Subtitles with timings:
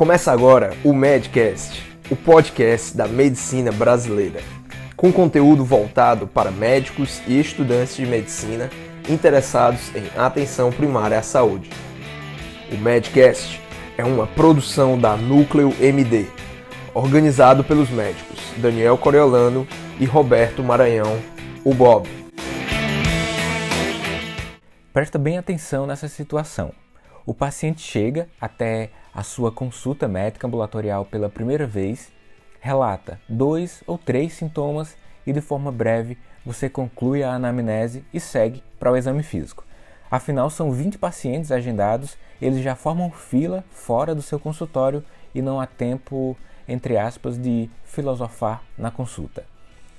[0.00, 4.40] Começa agora o Medcast, o podcast da medicina brasileira,
[4.96, 8.70] com conteúdo voltado para médicos e estudantes de medicina
[9.06, 11.68] interessados em atenção primária à saúde.
[12.72, 13.60] O Medcast
[13.98, 16.28] é uma produção da Núcleo MD,
[16.94, 21.20] organizado pelos médicos Daniel Coriolano e Roberto Maranhão,
[21.62, 22.08] o Bob.
[24.94, 26.72] Presta bem atenção nessa situação.
[27.26, 32.12] O paciente chega até a sua consulta médica ambulatorial pela primeira vez,
[32.60, 34.96] relata dois ou três sintomas
[35.26, 39.64] e de forma breve você conclui a anamnese e segue para o exame físico.
[40.10, 45.04] Afinal, são 20 pacientes agendados, eles já formam fila fora do seu consultório
[45.34, 49.44] e não há tempo, entre aspas, de filosofar na consulta.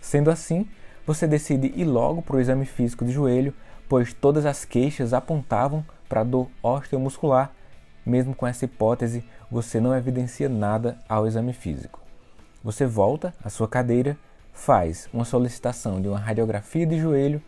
[0.01, 0.67] Sendo assim,
[1.05, 3.53] você decide ir logo para o exame físico de joelho,
[3.87, 7.51] pois todas as queixas apontavam para dor osteomuscular.
[8.05, 11.99] Mesmo com essa hipótese, você não evidencia nada ao exame físico.
[12.63, 14.17] Você volta à sua cadeira,
[14.53, 17.41] faz uma solicitação de uma radiografia de joelho,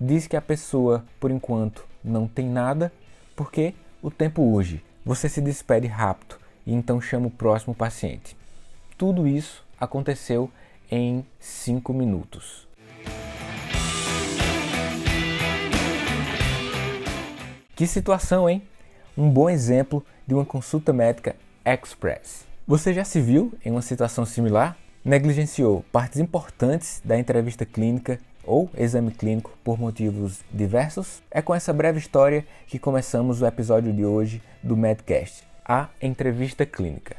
[0.00, 2.92] diz que a pessoa, por enquanto, não tem nada,
[3.36, 4.82] porque o tempo urge.
[5.04, 8.36] Você se despede rápido e então chama o próximo paciente.
[8.96, 10.50] Tudo isso aconteceu
[10.90, 12.68] em 5 minutos.
[17.74, 18.62] Que situação, hein?
[19.14, 22.46] Um bom exemplo de uma consulta médica express.
[22.66, 24.74] Você já se viu em uma situação similar?
[25.04, 31.22] Negligenciou partes importantes da entrevista clínica ou exame clínico por motivos diversos?
[31.30, 36.64] É com essa breve história que começamos o episódio de hoje do Medcast, a entrevista
[36.64, 37.14] clínica.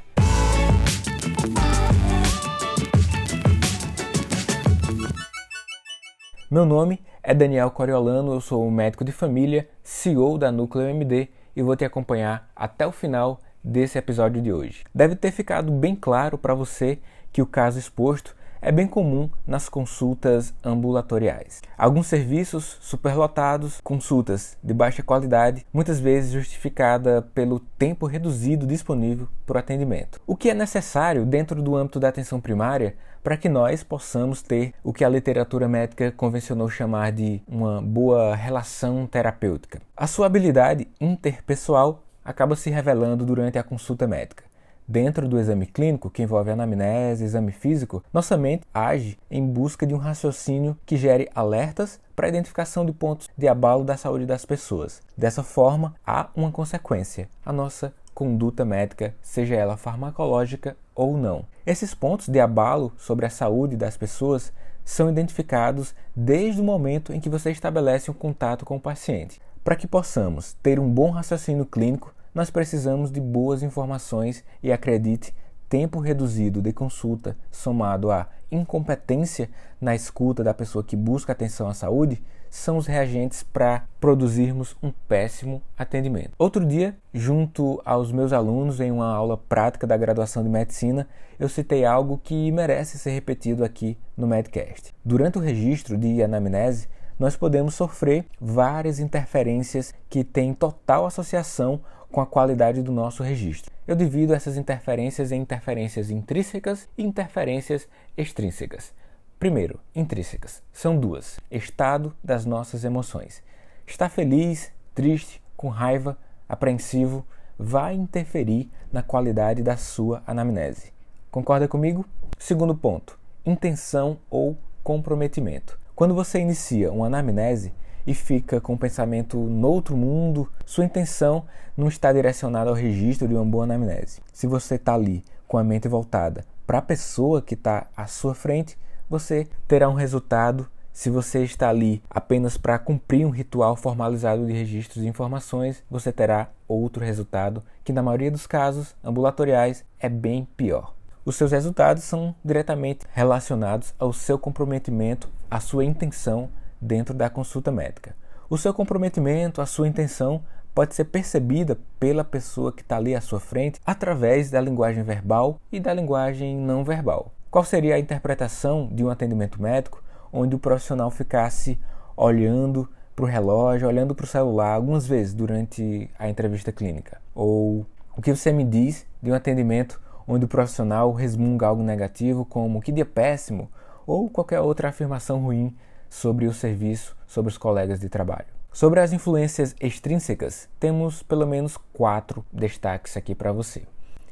[6.50, 11.30] Meu nome é Daniel Coriolano, eu sou um médico de família, CEO da Núcleo MD
[11.56, 14.84] e vou te acompanhar até o final desse episódio de hoje.
[14.94, 17.00] Deve ter ficado bem claro para você
[17.32, 21.62] que o caso exposto é bem comum nas consultas ambulatoriais.
[21.78, 29.58] Alguns serviços superlotados, consultas de baixa qualidade, muitas vezes justificada pelo tempo reduzido disponível para
[29.58, 30.22] o atendimento.
[30.26, 34.74] O que é necessário dentro do âmbito da atenção primária para que nós possamos ter
[34.82, 39.82] o que a literatura médica convencionou chamar de uma boa relação terapêutica.
[39.96, 44.53] A sua habilidade interpessoal acaba se revelando durante a consulta médica.
[44.88, 49.94] Dentro do exame clínico, que envolve anamnese, exame físico, nossa mente age em busca de
[49.94, 54.46] um raciocínio que gere alertas para a identificação de pontos de abalo da saúde das
[54.46, 55.02] pessoas.
[55.18, 61.46] Dessa forma, há uma consequência: a nossa conduta médica, seja ela farmacológica ou não.
[61.66, 64.54] Esses pontos de abalo sobre a saúde das pessoas
[64.86, 69.42] são identificados desde o momento em que você estabelece um contato com o paciente.
[69.64, 75.34] Para que possamos ter um bom raciocínio clínico, nós precisamos de boas informações e acredite,
[75.70, 79.50] tempo reduzido de consulta somado à incompetência
[79.82, 84.92] na escuta da pessoa que busca atenção à saúde são os reagentes para produzirmos um
[85.08, 86.34] péssimo atendimento.
[86.38, 91.08] Outro dia, junto aos meus alunos em uma aula prática da graduação de medicina,
[91.40, 94.94] eu citei algo que merece ser repetido aqui no Medcast.
[95.04, 101.82] Durante o registro de anamnese, nós podemos sofrer várias interferências que têm total associação
[102.14, 103.74] com a qualidade do nosso registro.
[103.88, 108.94] Eu divido essas interferências em interferências intrínsecas e interferências extrínsecas.
[109.40, 110.62] Primeiro, intrínsecas.
[110.72, 113.42] São duas: estado das nossas emoções.
[113.88, 116.16] Está feliz, triste, com raiva,
[116.48, 117.26] apreensivo,
[117.58, 120.94] vai interferir na qualidade da sua anamnese.
[121.32, 122.06] Concorda comigo?
[122.38, 125.80] Segundo ponto: intenção ou comprometimento.
[125.96, 127.74] Quando você inicia uma anamnese,
[128.06, 133.28] e fica com o pensamento no outro mundo, sua intenção não está direcionada ao registro
[133.28, 134.22] de uma boa anamnese.
[134.32, 138.34] Se você está ali com a mente voltada para a pessoa que está à sua
[138.34, 138.78] frente,
[139.10, 140.68] você terá um resultado.
[140.92, 146.12] Se você está ali apenas para cumprir um ritual formalizado de registros de informações, você
[146.12, 150.94] terá outro resultado, que na maioria dos casos ambulatoriais é bem pior.
[151.26, 156.50] Os seus resultados são diretamente relacionados ao seu comprometimento, à sua intenção
[156.84, 158.16] dentro da consulta médica.
[158.50, 160.44] O seu comprometimento, a sua intenção
[160.76, 165.60] pode ser percebida pela pessoa que está ali à sua frente através da linguagem verbal
[165.72, 167.32] e da linguagem não verbal.
[167.50, 171.80] Qual seria a interpretação de um atendimento médico onde o profissional ficasse
[172.18, 177.22] olhando para o relógio, olhando para o celular algumas vezes durante a entrevista clínica?
[177.36, 177.86] Ou
[178.18, 182.82] o que você me diz de um atendimento onde o profissional resmunga algo negativo, como
[182.82, 183.70] que dia péssimo,
[184.06, 185.76] ou qualquer outra afirmação ruim
[186.14, 188.46] sobre o serviço, sobre os colegas de trabalho.
[188.72, 193.82] Sobre as influências extrínsecas, temos pelo menos quatro destaques aqui para você.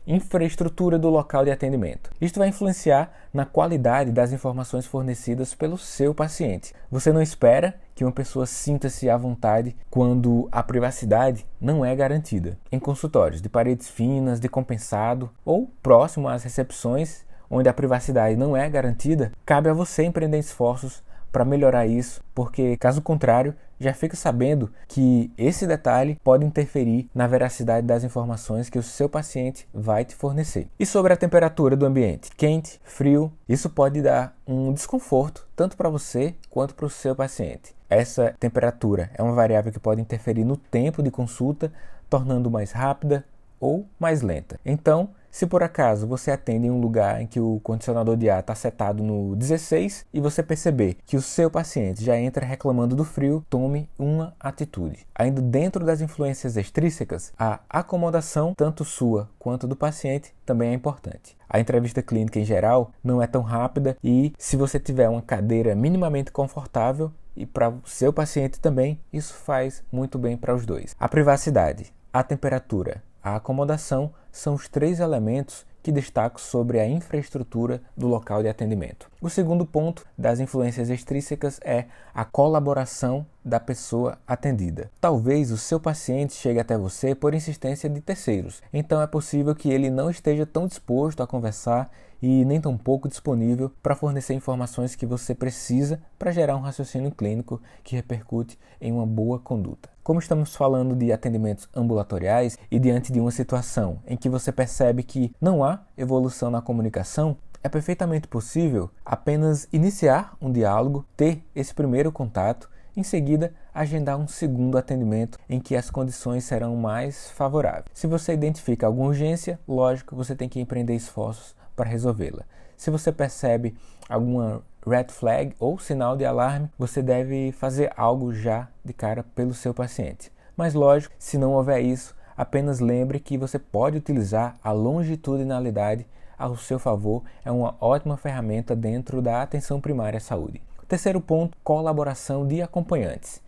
[0.05, 2.09] infraestrutura do local de atendimento.
[2.19, 6.73] Isto vai influenciar na qualidade das informações fornecidas pelo seu paciente.
[6.89, 12.57] Você não espera que uma pessoa sinta-se à vontade quando a privacidade não é garantida.
[12.71, 18.57] Em consultórios de paredes finas, de compensado ou próximo às recepções, onde a privacidade não
[18.57, 24.15] é garantida, cabe a você empreender esforços para melhorar isso, porque caso contrário, já fica
[24.15, 30.05] sabendo que esse detalhe pode interferir na veracidade das informações que o seu paciente vai
[30.05, 30.67] te fornecer.
[30.79, 35.89] E sobre a temperatura do ambiente, quente, frio, isso pode dar um desconforto tanto para
[35.89, 37.73] você quanto para o seu paciente.
[37.89, 41.73] Essa temperatura é uma variável que pode interferir no tempo de consulta,
[42.09, 43.25] tornando mais rápida
[43.59, 44.59] ou mais lenta.
[44.65, 48.41] Então, se por acaso você atende em um lugar em que o condicionador de ar
[48.41, 53.05] está setado no 16 e você perceber que o seu paciente já entra reclamando do
[53.05, 55.07] frio, tome uma atitude.
[55.15, 61.37] Ainda dentro das influências extrínsecas, a acomodação, tanto sua quanto do paciente, também é importante.
[61.49, 65.73] A entrevista clínica em geral não é tão rápida e se você tiver uma cadeira
[65.73, 70.95] minimamente confortável, e para o seu paciente também, isso faz muito bem para os dois.
[70.99, 77.81] A privacidade, a temperatura a acomodação são os três elementos que destaco sobre a infraestrutura
[77.95, 79.10] do local de atendimento.
[79.23, 84.89] O segundo ponto das influências extrínsecas é a colaboração da pessoa atendida.
[84.99, 89.69] Talvez o seu paciente chegue até você por insistência de terceiros, então é possível que
[89.69, 94.95] ele não esteja tão disposto a conversar e nem tão pouco disponível para fornecer informações
[94.95, 99.87] que você precisa para gerar um raciocínio clínico que repercute em uma boa conduta.
[100.03, 105.03] Como estamos falando de atendimentos ambulatoriais e diante de uma situação em que você percebe
[105.03, 111.73] que não há evolução na comunicação, é perfeitamente possível apenas iniciar um diálogo, ter esse
[111.73, 117.85] primeiro contato, em seguida agendar um segundo atendimento em que as condições serão mais favoráveis.
[117.93, 122.43] Se você identifica alguma urgência, lógico, você tem que empreender esforços para resolvê-la.
[122.75, 123.75] Se você percebe
[124.09, 129.53] alguma red flag ou sinal de alarme, você deve fazer algo já de cara pelo
[129.53, 130.31] seu paciente.
[130.57, 136.05] Mas lógico, se não houver isso, apenas lembre que você pode utilizar a longitudinalidade
[136.41, 140.61] ao seu favor, é uma ótima ferramenta dentro da atenção primária à saúde.
[140.87, 143.41] Terceiro ponto, colaboração de acompanhantes.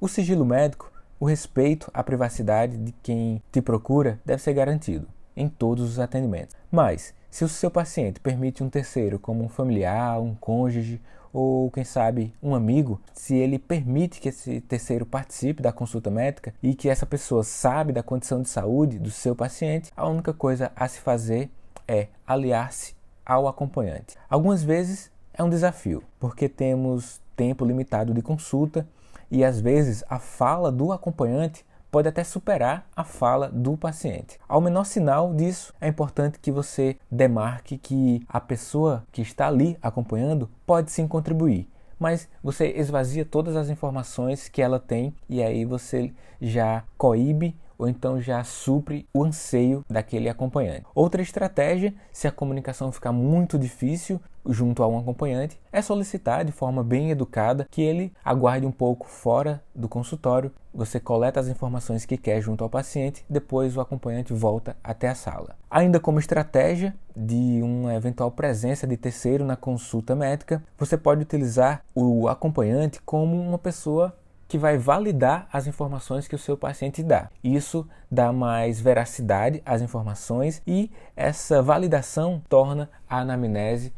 [0.00, 5.48] O sigilo médico, o respeito à privacidade de quem te procura deve ser garantido em
[5.48, 6.54] todos os atendimentos.
[6.70, 11.00] Mas, se o seu paciente permite um terceiro, como um familiar, um cônjuge
[11.32, 16.54] ou, quem sabe, um amigo, se ele permite que esse terceiro participe da consulta médica
[16.62, 20.72] e que essa pessoa sabe da condição de saúde do seu paciente, a única coisa
[20.74, 21.50] a se fazer
[21.86, 22.94] é aliar-se
[23.24, 24.16] ao acompanhante.
[24.28, 28.86] Algumas vezes é um desafio, porque temos tempo limitado de consulta
[29.30, 34.38] e às vezes a fala do acompanhante pode até superar a fala do paciente.
[34.48, 39.78] Ao menor sinal disso, é importante que você demarque que a pessoa que está ali
[39.82, 41.68] acompanhando pode sim contribuir
[41.98, 47.88] mas você esvazia todas as informações que ela tem e aí você já coíbe ou
[47.88, 50.86] então já supre o anseio daquele acompanhante.
[50.94, 56.52] Outra estratégia, se a comunicação ficar muito difícil junto a um acompanhante, é solicitar de
[56.52, 60.52] forma bem educada que ele aguarde um pouco fora do consultório.
[60.72, 65.14] Você coleta as informações que quer junto ao paciente, depois o acompanhante volta até a
[65.14, 65.56] sala.
[65.70, 71.82] Ainda como estratégia de uma eventual presença de terceiro na consulta médica, você pode utilizar
[71.94, 74.14] o acompanhante como uma pessoa
[74.48, 77.30] que vai validar as informações que o seu paciente dá.
[77.42, 83.92] Isso dá mais veracidade às informações e essa validação torna a anamnese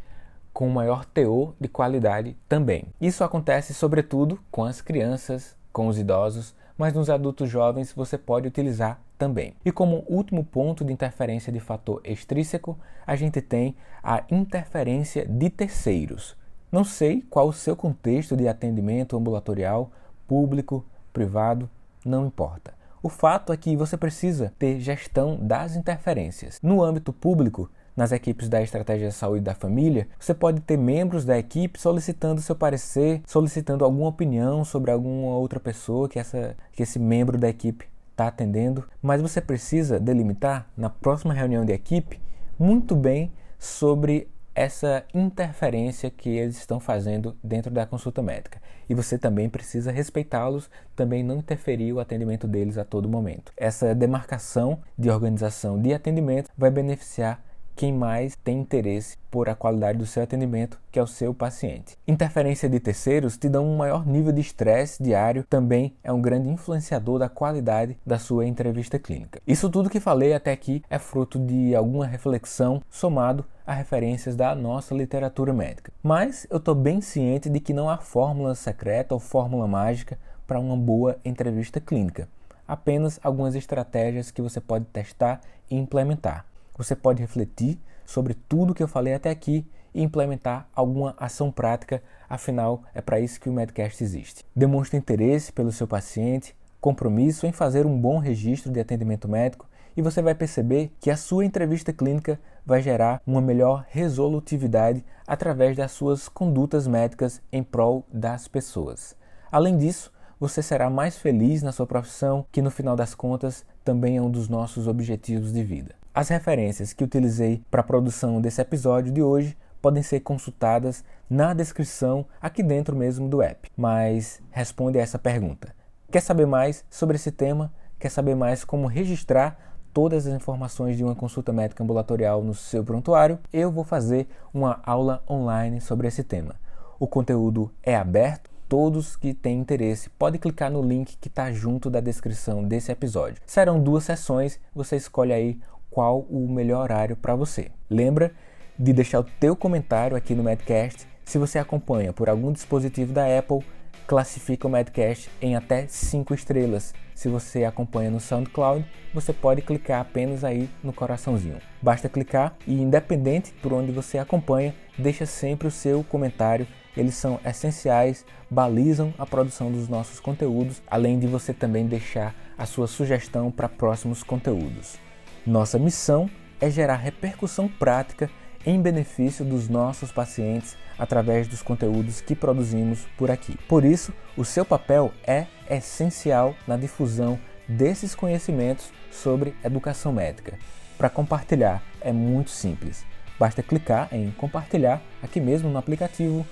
[0.53, 2.87] com maior teor de qualidade também.
[3.01, 8.49] Isso acontece sobretudo com as crianças, com os idosos, mas nos adultos jovens você pode
[8.49, 9.55] utilizar também.
[9.65, 15.51] E como último ponto de interferência de fator extrínseco, a gente tem a interferência de
[15.51, 16.37] terceiros.
[16.71, 19.91] Não sei qual o seu contexto de atendimento ambulatorial
[20.29, 21.69] público, privado,
[22.05, 22.73] não importa.
[23.03, 26.61] O fato é que você precisa ter gestão das interferências.
[26.63, 31.25] No âmbito público, nas equipes da Estratégia de Saúde da Família, você pode ter membros
[31.25, 36.83] da equipe solicitando seu parecer, solicitando alguma opinião sobre alguma outra pessoa que, essa, que
[36.83, 42.21] esse membro da equipe está atendendo, mas você precisa delimitar na próxima reunião de equipe
[42.59, 48.61] muito bem sobre essa interferência que eles estão fazendo dentro da consulta médica.
[48.89, 53.53] E você também precisa respeitá-los, também não interferir o atendimento deles a todo momento.
[53.57, 57.41] Essa demarcação de organização de atendimento vai beneficiar
[57.79, 61.97] quem mais tem interesse por a qualidade do seu atendimento, que é o seu paciente.
[62.09, 66.49] Interferência de terceiros te dão um maior nível de estresse diário, também é um grande
[66.49, 69.41] influenciador da qualidade da sua entrevista clínica.
[69.47, 74.57] Isso tudo que falei até aqui é fruto de alguma reflexão somado a referências da
[74.57, 75.93] nossa literatura médica.
[76.03, 80.19] Mas eu estou bem ciente de que não há fórmula secreta ou fórmula mágica
[80.49, 82.29] para uma boa entrevista clínica.
[82.67, 86.45] Apenas algumas estratégias que você pode testar e implementar.
[86.79, 92.01] Você pode refletir sobre tudo que eu falei até aqui e implementar alguma ação prática,
[92.29, 94.47] afinal é para isso que o Medcast existe.
[94.55, 100.03] Demonstre interesse pelo seu paciente, compromisso em fazer um bom registro de atendimento médico e
[100.03, 105.91] você vai perceber que a sua entrevista clínica vai gerar uma melhor resolutividade através das
[105.91, 109.17] suas condutas médicas em prol das pessoas.
[109.51, 114.17] Além disso, você será mais feliz na sua profissão, que no final das contas também
[114.17, 115.97] é um dos nossos objetivos de vida.
[116.19, 121.55] As referências que utilizei para a produção desse episódio de hoje podem ser consultadas na
[121.55, 123.71] descrição aqui dentro mesmo do app.
[123.77, 125.73] Mas responde a essa pergunta.
[126.11, 127.73] Quer saber mais sobre esse tema?
[128.01, 132.83] Quer saber mais como registrar todas as informações de uma consulta médica ambulatorial no seu
[132.83, 133.39] prontuário?
[133.53, 136.57] Eu vou fazer uma aula online sobre esse tema.
[136.99, 141.89] O conteúdo é aberto, todos que têm interesse podem clicar no link que está junto
[141.89, 143.41] da descrição desse episódio.
[143.47, 145.61] Serão duas sessões, você escolhe aí
[145.99, 147.73] qual o melhor horário para você.
[147.91, 148.31] Lembra
[148.79, 151.09] de deixar o teu comentário aqui no Medcast.
[151.25, 153.67] Se você acompanha por algum dispositivo da Apple,
[154.07, 156.95] classifica o Medcast em até 5 estrelas.
[157.17, 161.59] Se você acompanha no SoundCloud, você pode clicar apenas aí no coraçãozinho.
[161.83, 166.69] Basta clicar e independente por onde você acompanha, deixa sempre o seu comentário.
[166.97, 172.67] Eles são essenciais, balizam a produção dos nossos conteúdos, além de você também deixar a
[172.67, 175.08] sua sugestão para próximos conteúdos.
[175.49, 176.29] Nossa missão
[176.61, 178.31] é gerar repercussão prática
[178.67, 183.57] em benefício dos nossos pacientes através dos conteúdos que produzimos por aqui.
[183.67, 190.59] Por isso, o seu papel é essencial na difusão desses conhecimentos sobre educação médica.
[190.99, 193.07] Para compartilhar é muito simples.
[193.39, 196.47] Basta clicar em compartilhar aqui mesmo no aplicativo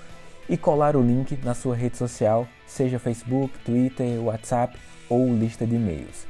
[0.49, 4.75] e colar o link na sua rede social, seja Facebook, Twitter, WhatsApp
[5.07, 6.25] ou lista de e-mails.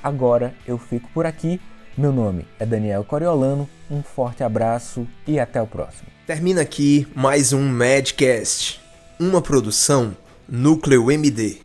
[0.00, 1.60] Agora eu fico por aqui
[1.96, 6.08] meu nome é Daniel Coriolano, um forte abraço e até o próximo.
[6.26, 8.80] Termina aqui mais um Madcast,
[9.18, 10.16] uma produção
[10.48, 11.58] Núcleo MD.